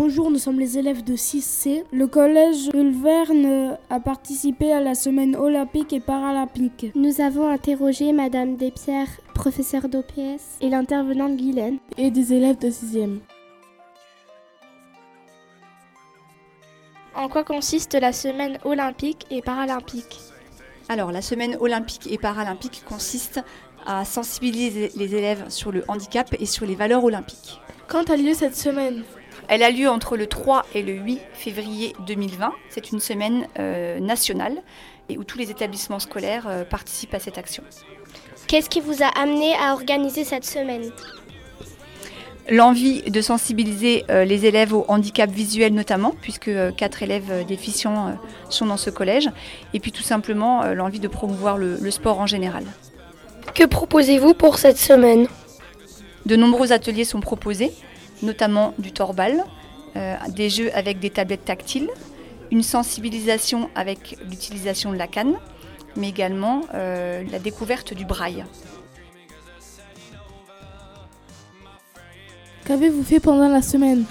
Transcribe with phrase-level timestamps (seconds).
[0.00, 1.82] Bonjour, nous sommes les élèves de 6C.
[1.90, 6.92] Le collège Ulverne a participé à la semaine olympique et paralympique.
[6.94, 11.78] Nous avons interrogé Madame Despierres, professeure d'OPS, et l'intervenante Guylaine.
[11.96, 13.18] Et des élèves de 6e.
[17.16, 20.20] En quoi consiste la semaine olympique et paralympique?
[20.88, 23.40] Alors, la semaine olympique et paralympique consiste
[23.84, 27.60] à sensibiliser les élèves sur le handicap et sur les valeurs olympiques.
[27.88, 29.02] Quand a lieu cette semaine?
[29.48, 32.52] Elle a lieu entre le 3 et le 8 février 2020.
[32.68, 34.62] C'est une semaine euh, nationale
[35.08, 37.62] et où tous les établissements scolaires euh, participent à cette action.
[38.46, 40.90] Qu'est-ce qui vous a amené à organiser cette semaine?
[42.50, 47.44] L'envie de sensibiliser euh, les élèves au handicap visuel notamment, puisque euh, quatre élèves euh,
[47.44, 48.12] déficients euh,
[48.48, 49.30] sont dans ce collège,
[49.74, 52.64] et puis tout simplement euh, l'envie de promouvoir le, le sport en général.
[53.54, 55.26] Que proposez-vous pour cette semaine?
[56.24, 57.72] De nombreux ateliers sont proposés,
[58.22, 59.44] notamment du torbal,
[59.96, 61.88] euh, des jeux avec des tablettes tactiles,
[62.50, 65.34] une sensibilisation avec l'utilisation de la canne,
[65.96, 68.44] mais également euh, la découverte du braille.
[72.64, 74.04] Qu'avez-vous fait pendant la semaine?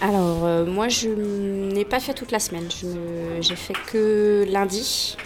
[0.00, 2.68] Alors, euh, moi, je n'ai pas fait toute la semaine.
[2.70, 2.86] Je
[3.40, 5.16] J'ai fait que lundi.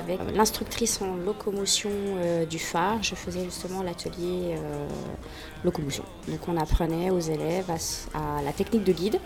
[0.00, 4.88] Avec l'instructrice en locomotion euh, du phare, je faisais justement l'atelier euh,
[5.64, 6.04] locomotion.
[6.28, 7.70] Donc, on apprenait aux élèves
[8.14, 9.20] à, la technique de guide.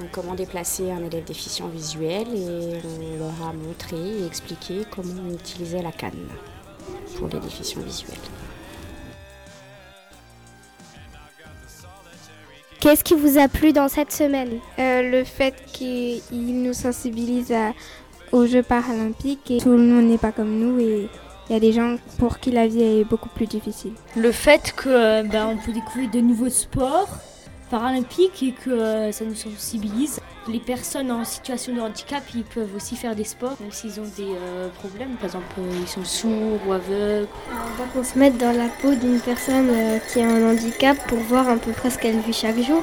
[0.00, 5.22] Donc, comment déplacer un élève déficient visuel et on leur a montré et expliqué comment
[5.28, 6.28] on utilisait la canne
[7.16, 8.18] pour les déficients visuels.
[12.80, 14.58] Qu'est-ce qui vous a plu dans cette semaine?
[14.80, 16.20] Euh, le fait qu'il
[16.64, 17.72] nous sensibilise à-
[18.32, 21.08] aux Jeux paralympiques et tout le monde n'est pas comme nous et
[21.48, 23.92] il y a des gens pour qui la vie est beaucoup plus difficile.
[24.16, 27.18] Le fait que ben, on peut découvrir de nouveaux sports
[27.70, 30.20] paralympiques et que euh, ça nous sensibilise.
[30.48, 34.10] Les personnes en situation de handicap, ils peuvent aussi faire des sports, même s'ils ont
[34.16, 35.14] des euh, problèmes.
[35.14, 37.28] Par exemple, euh, ils sont sourds ou aveugles.
[37.94, 41.18] On va se mettre dans la peau d'une personne euh, qui a un handicap pour
[41.18, 42.82] voir à peu près ce qu'elle vit chaque jour.